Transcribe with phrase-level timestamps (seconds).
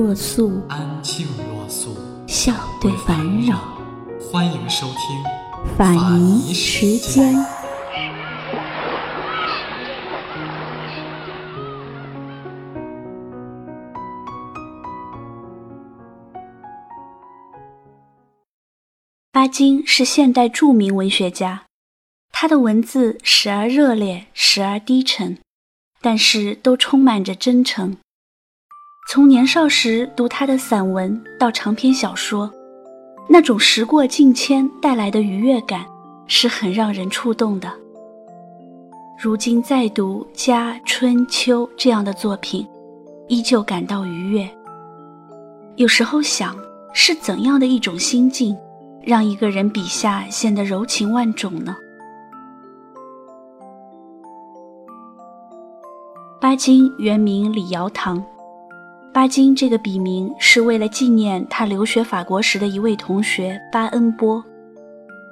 [0.00, 1.96] 若素，安静若素，
[2.28, 3.58] 笑对烦扰。
[4.20, 7.34] 欢迎收听法尼时间。
[19.32, 21.64] 巴金是现代著名文学家，
[22.30, 25.38] 他的文字时而热烈，时而低沉，
[26.00, 27.96] 但是都充满着真诚。
[29.10, 32.52] 从年少时读他的散文到长篇小说，
[33.26, 35.82] 那种时过境迁带来的愉悦感
[36.26, 37.72] 是很让人触动的。
[39.18, 42.68] 如今再读《家春秋》这样的作品，
[43.28, 44.46] 依旧感到愉悦。
[45.76, 46.54] 有时候想，
[46.92, 48.54] 是怎样的一种心境？
[49.02, 51.74] 让一个人笔下显得柔情万种呢？
[56.38, 58.22] 巴金原名李尧棠，
[59.12, 64.42] 巴金这个笔名是为了纪念他留学法国时的一位同学巴恩波。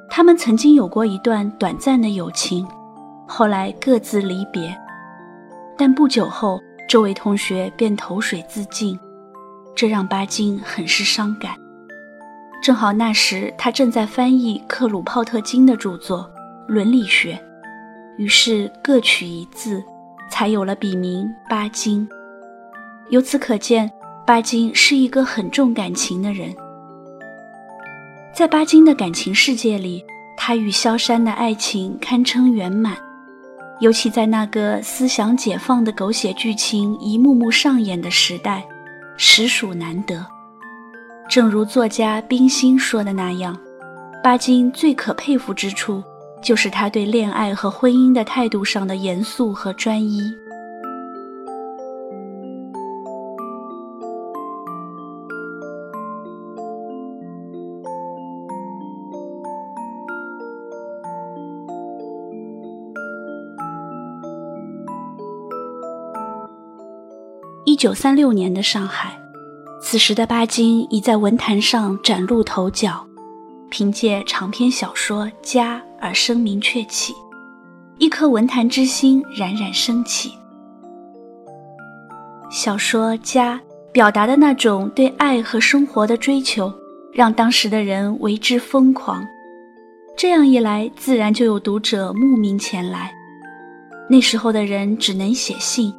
[0.08, 2.66] 他们曾经有过一段短暂的友情，
[3.26, 4.76] 后来各自离别。
[5.76, 8.98] 但不久后，这位同学便投水自尽，
[9.74, 11.52] 这让巴金很是伤感。
[12.62, 16.28] 正好那时他正在翻译克鲁泡特金的著作
[16.72, 17.34] 《伦理学》，
[18.16, 19.84] 于是各取一字，
[20.30, 22.08] 才有了笔名巴金。
[23.10, 23.90] 由此可见，
[24.26, 26.54] 巴金是一个很重感情的人。
[28.34, 30.04] 在巴金的感情世界里，
[30.36, 32.96] 他与萧山的爱情堪称圆满，
[33.80, 38.64] 尤其在那个思想解放的狗血剧情一幕幕上演的时代，
[39.16, 40.26] 实属难得。
[41.28, 43.56] 正如作家冰心说的那样，
[44.22, 46.02] 巴金最可佩服之处，
[46.42, 50.20] 就是他对恋爱和婚姻的态度上的严肃和专一。
[67.76, 69.20] 一九三六年的上海。
[69.82, 73.06] 此时的巴金已在文坛上崭露头角，
[73.68, 77.12] 凭借长篇小说《家》而声名鹊起，
[77.98, 80.32] 一颗文坛之心冉冉升起。
[82.50, 83.56] 小说《家》
[83.92, 86.72] 表达的那种对爱和生活的追求，
[87.12, 89.22] 让当时的人为之疯狂。
[90.16, 93.12] 这样一来，自然就有读者慕名前来。
[94.08, 95.92] 那时候的人只能写信。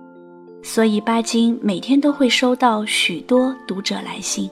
[0.68, 4.52] 所以，巴金每天都会收到许多读者来信，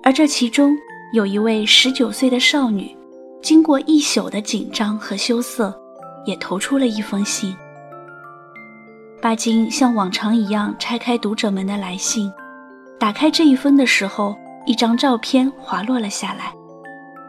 [0.00, 0.76] 而这其中
[1.12, 2.96] 有一位十九岁的少女，
[3.42, 5.76] 经过一宿的紧张和羞涩，
[6.24, 7.52] 也投出了一封信。
[9.20, 12.32] 巴金像往常一样拆开读者们的来信，
[12.96, 16.52] 打开这一封的时候，一张照片滑落了下来。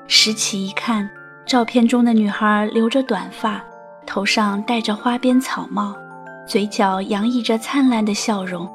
[0.08, 1.10] 拾起一看，
[1.48, 3.60] 照片中的女孩留着短发，
[4.06, 5.96] 头上戴着花边草帽。
[6.50, 8.68] 嘴角洋溢着灿烂的笑容。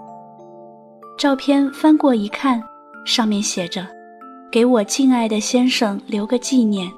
[1.19, 2.63] 照片翻过一看，
[3.05, 3.85] 上面写着
[4.49, 6.89] ：“给我敬爱的先生留个纪念。”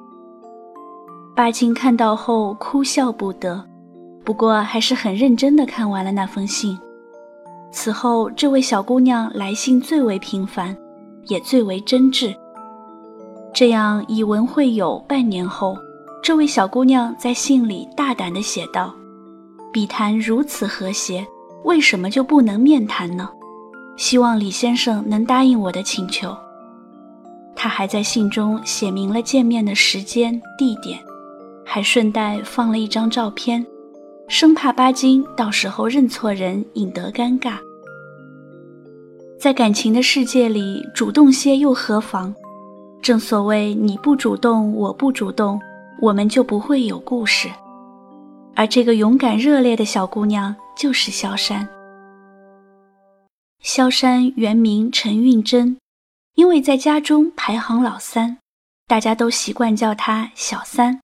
[1.35, 3.59] 巴金看到后哭笑不得，
[4.23, 6.77] 不过还是很认真地看完了那封信。
[7.71, 10.77] 此后，这位小姑娘来信最为频繁，
[11.25, 12.35] 也最为真挚。
[13.51, 15.75] 这样以文会友半年后，
[16.21, 18.93] 这位小姑娘在信里大胆地写道。
[19.77, 21.23] 笔谈如此和谐，
[21.63, 23.29] 为什么就不能面谈呢？
[23.95, 26.35] 希望李先生能答应我的请求。
[27.55, 30.97] 他还在信中写明了见面的时间、地点，
[31.63, 33.63] 还顺带放了一张照片，
[34.27, 37.57] 生怕巴金到时候认错人，引得尴尬。
[39.39, 42.33] 在感情的世界里，主动些又何妨？
[42.99, 45.61] 正所谓你不主动，我不主动，
[46.01, 47.47] 我们就不会有故事。
[48.57, 51.69] 而这个勇敢热烈的小姑娘就是萧山。
[53.61, 55.77] 萧山原名陈运珍，
[56.33, 58.39] 因为在家中排行老三，
[58.87, 60.99] 大家都习惯叫她小三，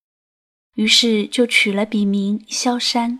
[0.73, 3.19] 于是就取了笔名萧山。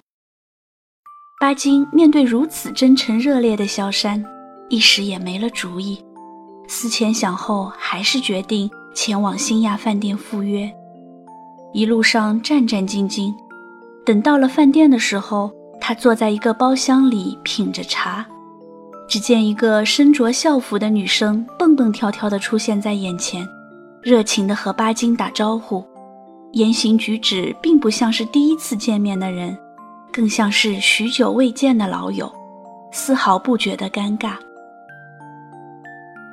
[1.40, 4.26] 巴金面对如此真诚热烈的萧山，
[4.68, 6.04] 一时也没了主意，
[6.68, 10.74] 思前想后，还是决定前往新亚饭店赴约。
[11.72, 13.36] 一路上战战兢兢，
[14.06, 18.26] 等到了饭店的时候，他坐在一个包厢里品着茶。
[19.08, 23.48] 只见一个身着校服的女生蹦蹦跳跳地出现在眼前，
[24.02, 25.84] 热情地和巴金打招呼，
[26.54, 29.56] 言行举止并不像是第一次见面的人，
[30.12, 32.32] 更像是许久未见的老友，
[32.92, 34.34] 丝毫不觉得尴尬。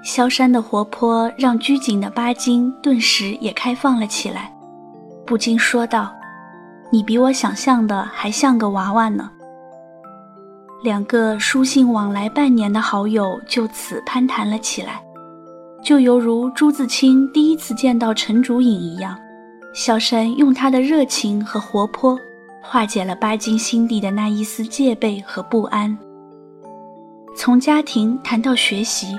[0.02, 4.50] 萧山的活泼让拘谨的巴金顿时也开放了起来，
[5.26, 6.10] 不禁说道
[6.90, 9.30] ：“你比我想象的还像个娃娃呢。”
[10.82, 15.02] 两个书信往来半年的好友就此攀谈了起来，
[15.84, 19.16] 就犹如朱自清第一次见到陈竹影一样。
[19.74, 22.18] 小山用他的热情和活泼，
[22.62, 25.96] 化解了巴金心底的那一丝戒备和不安。
[27.36, 29.16] 从家庭谈到学习，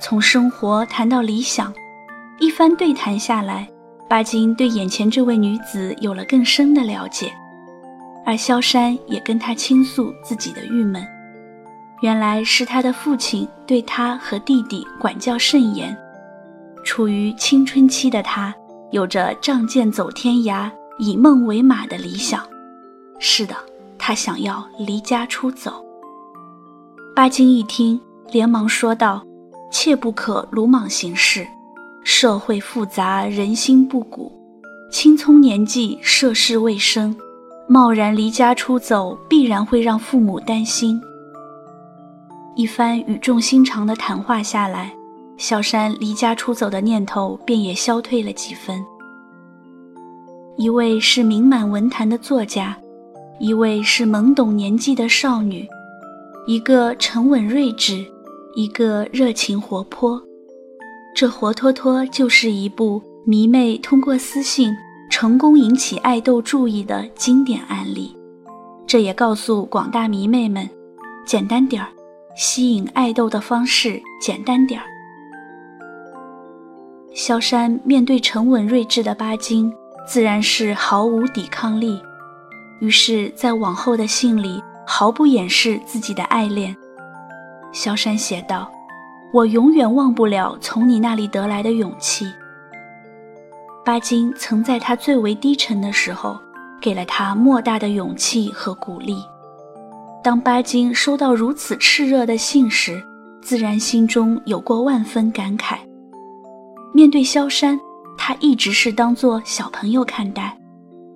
[0.00, 1.72] 从生活谈到理想，
[2.38, 3.66] 一番对谈下来，
[4.14, 7.32] 巴金对眼前这位女子有了更深的了解。
[8.24, 11.04] 而萧山也跟他倾诉自己的郁闷，
[12.00, 15.98] 原来是他的父亲对他和弟弟管教甚严。
[16.84, 18.54] 处于青春期的他，
[18.92, 22.40] 有着仗剑走天涯、以梦为马的理想。
[23.18, 23.56] 是的，
[23.98, 25.84] 他想要离家出走。
[27.16, 28.00] 巴金一听，
[28.30, 29.24] 连忙说道
[29.72, 31.44] ：“切不可鲁莽行事，
[32.04, 34.30] 社会复杂，人心不古，
[34.90, 37.16] 青葱年纪，涉世未深。”
[37.66, 41.00] 贸然离家出走，必然会让父母担心。
[42.54, 44.92] 一番语重心长的谈话下来，
[45.38, 48.84] 小山离家出走的念头便也消退了几分。
[50.58, 52.76] 一位是名满文坛的作家，
[53.40, 55.66] 一位是懵懂年纪的少女，
[56.46, 58.04] 一个沉稳睿智，
[58.54, 60.22] 一个热情活泼，
[61.14, 64.74] 这活脱脱就是一部迷妹通过私信。
[65.10, 68.16] 成功引起爱豆注意的经典案例，
[68.84, 70.68] 这也告诉广大迷妹们：
[71.24, 71.88] 简单点儿，
[72.34, 74.86] 吸引爱豆的方式简单点儿。
[77.14, 79.72] 萧山面对沉稳睿智的巴金，
[80.04, 82.00] 自然是毫无抵抗力。
[82.80, 86.74] 于是，在往后的信里，毫不掩饰自己的爱恋。
[87.72, 88.68] 萧山写道
[89.34, 92.24] ：“我永远忘不了从你那里得来的勇气。”
[93.84, 96.38] 巴金曾在他最为低沉的时候，
[96.80, 99.16] 给了他莫大的勇气和鼓励。
[100.22, 103.02] 当巴金收到如此炽热的信时，
[103.42, 105.78] 自然心中有过万分感慨。
[106.94, 107.78] 面对萧山，
[108.16, 110.56] 他一直是当做小朋友看待，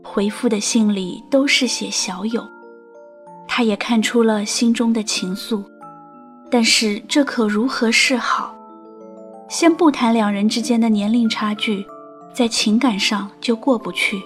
[0.03, 2.45] 回复的信里都是写小友。
[3.47, 5.65] 他也看出了心中的情愫，
[6.51, 8.55] 但是这可如何是好？
[9.49, 11.87] 先不谈两人之间的年龄差距。
[12.31, 14.23] 在情感上就过不去，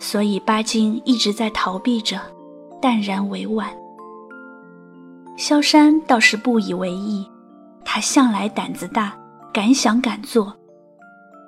[0.00, 2.20] 所以巴金一直在逃避着，
[2.82, 3.68] 淡然委婉。
[5.36, 7.24] 萧山倒是不以为意，
[7.84, 9.16] 他向来胆子大，
[9.52, 10.52] 敢想敢做。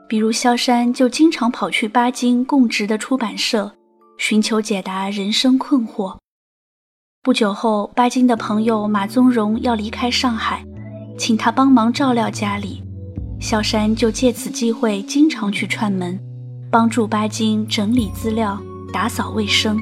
[0.08, 3.73] 比如萧山就经常跑去巴金供职的出版社，
[4.19, 6.17] 寻求解答人生困惑。
[7.26, 10.64] 不久后，巴金的朋友马宗荣要离开上海，
[11.19, 12.81] 请他帮忙照料家里。
[13.40, 16.21] 萧山就借此机会经常去串门，
[16.71, 18.56] 帮助巴金整理资料、
[18.92, 19.76] 打扫卫生。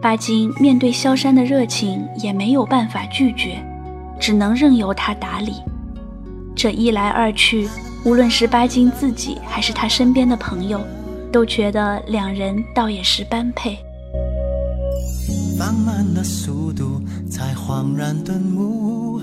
[0.00, 3.60] 巴金面对萧山的热情也没有办法拒绝，
[4.20, 5.54] 只能任由他打理。
[6.54, 7.68] 这一来二去，
[8.04, 10.80] 无论是巴金自己还是他身边的朋友，
[11.32, 13.76] 都觉得两人倒也是般配。
[15.58, 17.00] 放慢了速度，
[17.30, 19.20] 才恍然顿悟。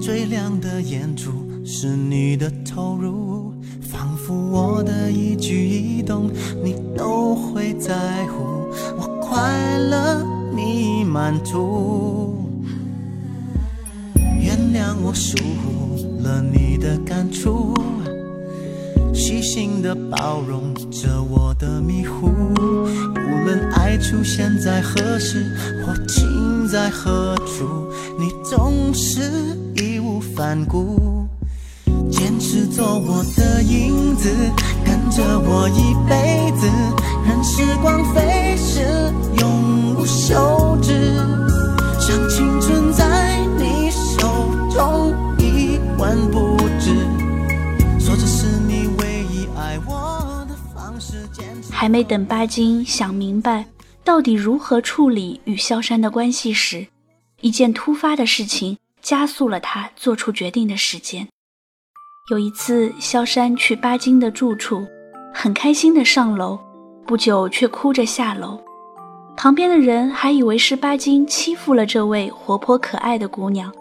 [0.00, 1.30] 最亮的眼珠
[1.64, 6.30] 是你的投入，仿佛我的一举一动
[6.64, 8.66] 你都会在乎，
[8.96, 10.24] 我快乐
[10.56, 12.34] 你满足。
[14.40, 17.74] 原谅我疏忽了你的感触，
[19.30, 22.26] 细心的包容着我的迷糊。
[22.26, 25.46] 无论爱出现在何时
[25.86, 29.20] 或情在何处，你总是
[29.76, 30.18] 义无。
[30.34, 31.28] 反顾，
[32.10, 34.28] 坚持做我的影子，
[34.84, 36.66] 跟着我一辈子，
[37.24, 38.80] 任时光飞逝，
[39.38, 41.39] 永无休止。
[51.80, 53.64] 还没等巴金想明白
[54.04, 56.86] 到底如何处理与萧山的关系时，
[57.40, 58.76] 一件突发的事情。
[59.00, 61.26] 加速了他做出决定的时间。
[62.30, 64.86] 有一次，萧山去巴金的住处，
[65.32, 66.58] 很开心地上楼，
[67.06, 68.60] 不久却哭着下楼。
[69.34, 73.72] 旁边的人还以为是巴金欺负了这位活泼可爱的姑娘。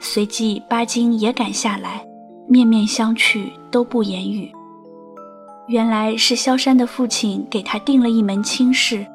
[0.00, 2.04] 随即，巴金也赶下来，
[2.48, 4.52] 面面相觑，都不言语。
[5.66, 9.06] 原来是萧山的父亲给他定了一门亲事，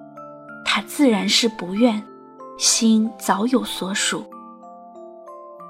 [0.65, 2.01] 他自然是不愿，
[2.57, 4.25] 心早有所属。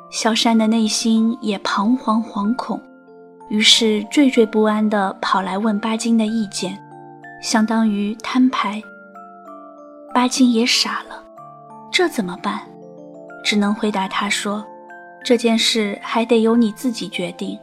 [0.09, 2.81] 萧山的内心也彷徨惶恐，
[3.49, 6.79] 于是惴惴不安地跑来问巴金的意见，
[7.43, 8.81] 相当于摊牌。
[10.13, 11.23] 巴金也傻了，
[11.91, 12.61] 这怎么办？
[13.43, 14.65] 只能回答他说
[15.23, 17.59] ：“这件事还得由你自己决定。”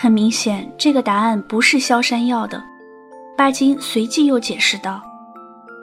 [0.00, 2.62] 很明显，这个答案不是萧山要的。
[3.36, 5.02] 巴金随即又解释道：“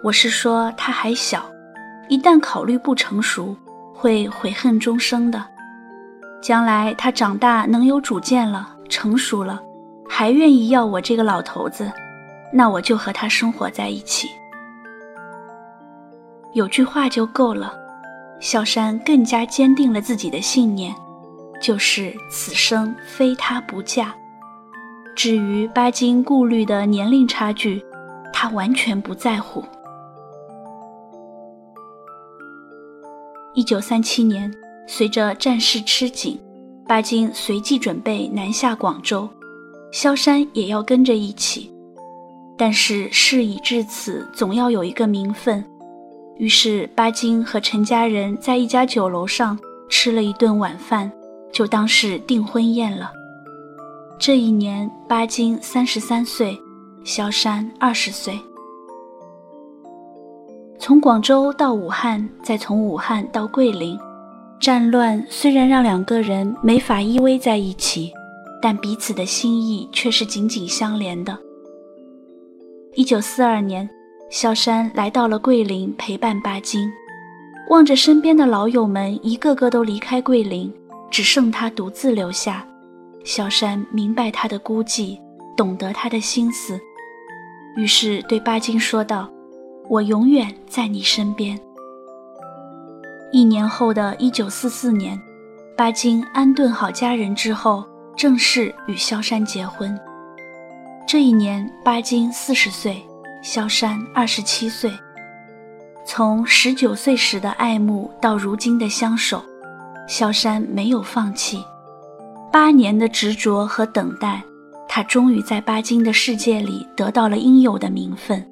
[0.01, 1.45] 我是说他还小，
[2.07, 3.53] 一旦考虑不成熟。”
[3.97, 5.43] 会悔恨终生的。
[6.41, 9.61] 将来他长大能有主见了，成熟了，
[10.07, 11.89] 还愿意要我这个老头子，
[12.51, 14.29] 那我就和他生活在一起。
[16.53, 17.73] 有句话就够了。
[18.41, 20.93] 萧山更加坚定了自己的信念，
[21.65, 24.15] 就是此生非他不嫁。
[25.15, 27.83] 至于巴金顾虑的年龄差距，
[28.31, 29.63] 他完全不在乎。
[33.55, 34.53] 一九三七年，
[34.85, 36.39] 随着战事吃紧，
[36.87, 39.27] 巴金随即准备南下广州，
[39.91, 41.73] 萧山也要跟着一起。
[42.55, 45.65] 但是事已至此，总要有一个名分。
[46.37, 49.57] 于是巴金和陈家人在一家酒楼上
[49.89, 51.11] 吃了一顿晚饭，
[51.55, 53.13] 就当是订婚宴了。
[54.19, 56.59] 这一年，巴金三十三岁，
[57.05, 58.37] 萧山二十岁。
[60.77, 63.97] 从广州到武汉，再从武汉到桂林，
[64.59, 68.11] 战乱虽然让两个人没法依偎在一起，
[68.61, 71.37] 但彼此的心意却是紧紧相连的。
[72.95, 73.89] 一九四二年，
[74.29, 76.91] 萧山来到了桂林陪伴巴金，
[77.69, 80.69] 望着身边的老友们一个个都离开桂林，
[81.09, 82.65] 只剩他独自留下。
[83.23, 85.19] 萧山明白他的孤寂，
[85.57, 86.79] 懂得他的心思，
[87.75, 89.29] 于是对巴金说道。
[89.87, 91.59] 我永远在你身边。
[93.31, 95.19] 一年后的一九四四年，
[95.77, 97.83] 巴金安顿好家人之后，
[98.17, 99.95] 正式与萧山结婚。
[101.07, 102.99] 这一年，巴金四十岁，
[103.43, 104.91] 萧山二十七岁。
[106.03, 109.43] 从十九岁时的爱慕到如今的相守，
[110.07, 111.63] 萧山没有放弃。
[112.51, 114.41] 八年的执着和等待，
[114.87, 118.45] 他终于在巴金的世界里得到了应有的名分。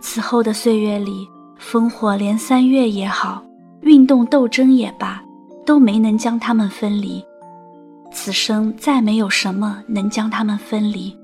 [0.00, 3.42] 此后的岁月里，烽火连三月也好，
[3.82, 5.22] 运动斗争也罢，
[5.66, 7.24] 都没能将他们分离。
[8.12, 11.16] 此生再没有什么能将他们分离，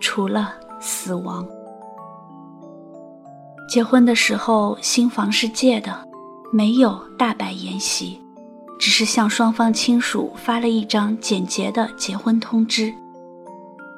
[0.00, 1.46] 除了死亡。
[3.68, 5.94] 结婚的时候，新房是借的，
[6.52, 8.20] 没有大摆筵席，
[8.78, 12.92] 只是向双方亲属发了一张简洁的结婚通知。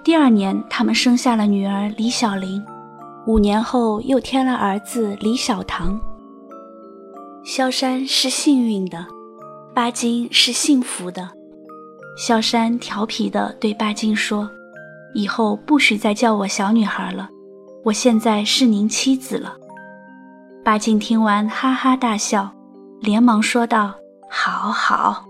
[0.03, 2.65] 第二年，他们生下了女儿李小玲。
[3.27, 6.01] 五年后，又添了儿子李小棠。
[7.45, 9.07] 萧山是幸运的，
[9.75, 11.29] 巴金是幸福的。
[12.17, 14.51] 萧山调皮地对巴金说
[15.15, 17.29] ：“以后不许再叫我小女孩了，
[17.85, 19.55] 我现在是您妻子了。”
[20.65, 22.51] 巴金听完哈哈大笑，
[23.01, 23.95] 连忙说道
[24.31, 25.25] ：“好好。”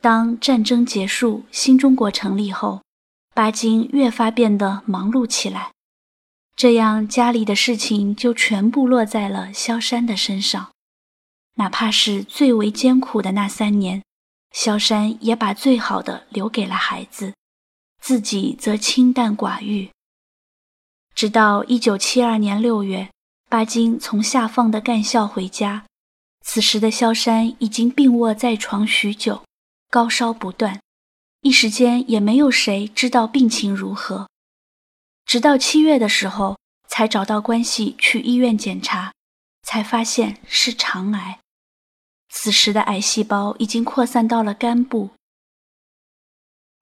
[0.00, 2.82] 当战争结束，新中国成立后。
[3.36, 5.72] 巴金越发变得忙碌起来，
[6.54, 10.70] 这样家里的事情就全部落在了萧山的身上。
[11.54, 14.04] 哪怕是最为艰苦的那三年，
[14.52, 17.34] 萧山也把最好的留给了孩子，
[18.00, 19.90] 自己则清淡寡欲。
[21.16, 23.10] 直到一九七二年六月，
[23.54, 25.86] 巴金从下放的干校回家，
[26.44, 29.44] 此时的萧山已经病卧在床许久，
[29.88, 30.80] 高烧不断。
[31.42, 34.28] 一时间也没有谁知道病情如何，
[35.24, 36.58] 直到七月的时候
[36.88, 39.12] 才找到关系去医院检查，
[39.62, 41.38] 才发现是肠癌。
[42.30, 45.10] 此时的癌细胞已经扩散到了肝部。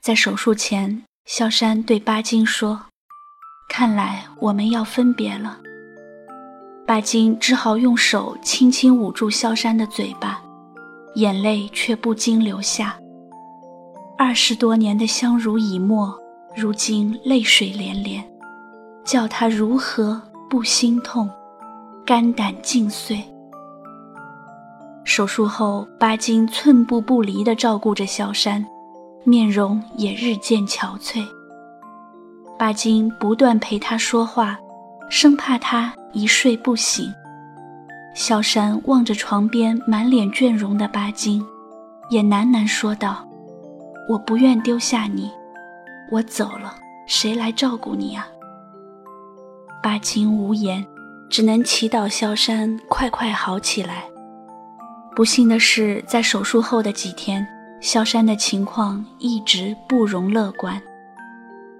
[0.00, 2.86] 在手术前，萧山对巴金说
[3.68, 5.60] ：“看来我们要分别了。”
[6.84, 10.42] 巴金只好用手轻轻捂住萧山的嘴巴，
[11.14, 12.96] 眼泪却不禁流下。
[14.18, 16.12] 二十多年的相濡以沫，
[16.56, 18.22] 如今泪水连连，
[19.04, 20.20] 叫他如何
[20.50, 21.30] 不心痛，
[22.04, 23.22] 肝胆尽碎。
[25.04, 28.64] 手术后，巴金寸步不离地照顾着萧山，
[29.24, 31.24] 面容也日渐憔悴。
[32.58, 34.58] 巴金不断陪他说话，
[35.08, 37.12] 生怕他一睡不醒。
[38.14, 41.44] 萧山望着床边满脸倦容的巴金，
[42.10, 43.26] 也喃喃说道
[44.08, 45.30] ：“我不愿丢下你，
[46.10, 46.74] 我走了，
[47.06, 48.26] 谁来照顾你啊？”
[49.82, 50.86] 巴金无言，
[51.30, 54.04] 只能祈祷萧山快快好起来。
[55.16, 57.46] 不幸的是，在手术后的几天，
[57.80, 60.80] 萧山的情况一直不容乐观。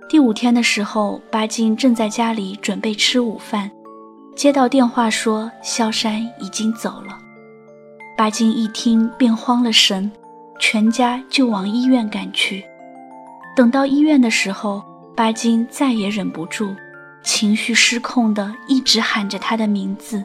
[0.08, 3.70] 第五天的时候，巴金正在家里准备吃午饭，
[4.34, 7.18] 接到电话说萧山已经走了。
[8.16, 10.10] 巴金一听便慌了神，
[10.58, 12.64] 全家就往医院赶去。
[13.56, 14.82] 等到医院的时候，
[15.14, 16.74] 巴金再也忍不住，
[17.22, 20.24] 情绪失控的一直喊着他的名字。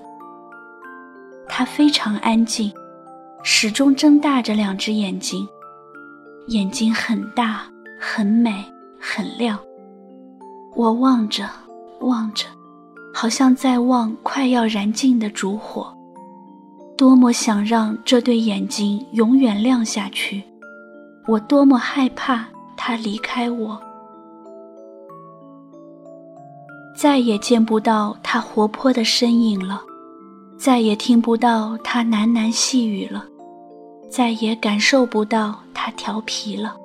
[1.47, 2.71] 他非常安静。
[3.43, 5.47] 始终睁大着两只眼睛，
[6.47, 7.61] 眼睛很大、
[7.97, 8.65] 很美、
[8.99, 9.57] 很亮。
[10.75, 11.47] 我望着，
[12.01, 12.45] 望着，
[13.19, 15.91] 好像在望快要燃尽的烛火。
[16.95, 20.43] 多么想让这对眼睛永远亮下去！
[21.25, 22.45] 我多么害怕
[22.75, 23.81] 他离开我，
[26.95, 29.81] 再也见不到他活泼的身影了。
[30.55, 33.25] 再也听不到他喃喃细语了，
[34.07, 36.75] 再也感受不到他调皮了。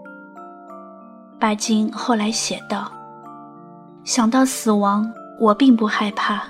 [1.39, 2.91] 巴金后来写道
[4.03, 5.11] ：“想到死亡，
[5.43, 6.41] 我并不害怕，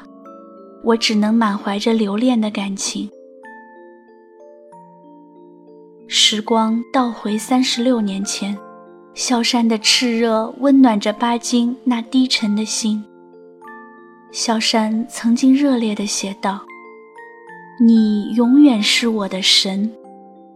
[0.84, 3.08] 我只能满怀着留恋的感情。”
[6.06, 8.54] 时光倒回三十六年前，
[9.14, 13.02] 萧山的炽热温暖着巴金那低沉的心。
[14.30, 16.60] 萧山曾经热烈地写道。
[17.80, 19.90] 你永远是我的神，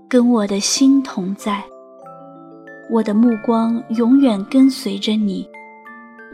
[0.06, 1.64] 跟我的心同在。
[2.90, 5.48] 我的目光永远跟随着你，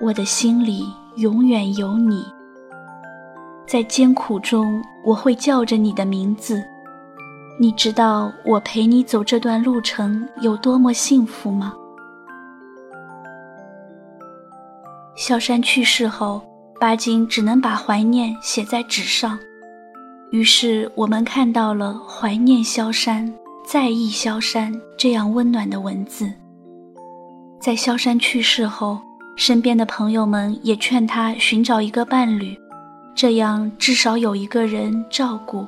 [0.01, 0.85] 我的心里
[1.17, 2.25] 永远有你。
[3.67, 6.63] 在艰苦中，我会叫着你的名字。
[7.61, 11.75] 你知道我陪你走这段路程有多么幸福吗？
[15.15, 16.43] 萧山去世后，
[16.81, 19.39] 巴金只能把怀念写在纸上。
[20.31, 23.33] 于是我们看到了怀念萧山、
[23.67, 26.33] 在意萧山这样温暖的文字。
[27.61, 28.99] 在萧山去世后，
[29.37, 32.59] 身边的朋友们也劝他寻找一个伴侣，
[33.15, 35.67] 这样至少有一个人照顾。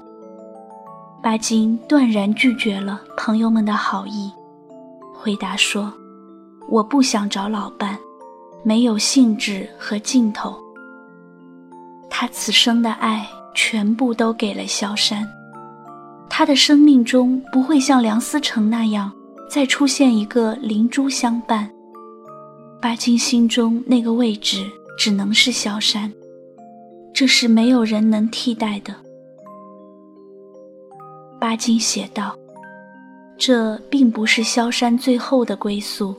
[1.23, 4.31] 巴金断然拒绝了朋友们的好意，
[5.15, 5.93] 回答说
[6.69, 7.99] ：“我不想找老伴，
[8.63, 10.55] 没有兴致和劲头。
[12.11, 15.25] 他此生的爱。”全部都给了萧山，
[16.29, 19.13] 他的生命中不会像梁思成那样
[19.49, 21.71] 再出现一个灵珠相伴。
[22.85, 26.13] 巴金心中那个位置只能是萧山，
[27.15, 28.95] 这是没有人能替代的。
[31.41, 32.37] 巴金写道
[33.41, 36.15] ：“这并不是萧山最后的归宿，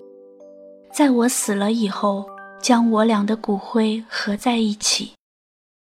[0.92, 2.26] 在我死了以后，
[2.60, 5.12] 将我俩的骨灰合在一起。”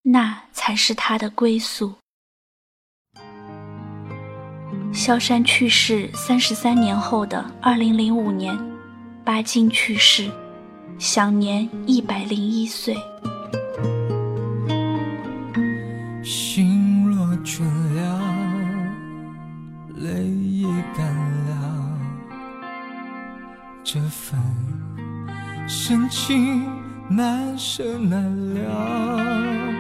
[0.06, 1.92] 那才是他的归宿。
[4.94, 8.56] 萧山去世三十三年后的二零零五年，
[9.26, 10.30] 巴金去世，
[11.00, 12.96] 享年一百零一岁。
[16.24, 17.62] 心若倦
[17.96, 18.20] 了，
[19.96, 21.06] 泪也干
[21.48, 22.00] 了，
[23.84, 24.40] 这份
[25.68, 26.66] 深情
[27.08, 28.24] 难舍难
[28.56, 29.74] 了。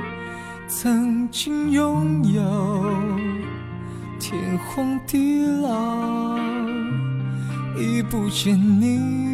[0.67, 2.85] 曾经拥有
[4.19, 6.37] 天荒地老，
[7.77, 9.26] 已不见你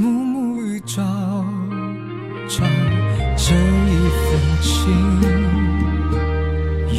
[0.00, 1.02] 暮暮与朝
[2.48, 2.62] 朝，
[3.36, 4.26] 这一份
[4.62, 4.70] 情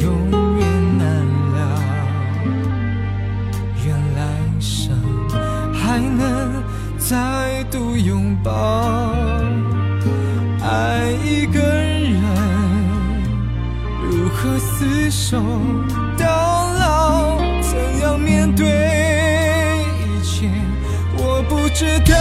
[0.01, 0.03] 永
[0.59, 1.07] 远难
[1.55, 1.57] 了。
[3.85, 4.19] 愿来
[4.59, 4.91] 生
[5.73, 6.61] 还能
[6.97, 8.51] 再度拥抱，
[10.61, 12.19] 爱一个人。
[14.11, 15.41] 如何厮守
[16.17, 16.27] 到
[16.73, 17.37] 老？
[17.61, 18.65] 怎样面对
[20.19, 20.49] 一切？
[21.15, 22.18] 我不知道。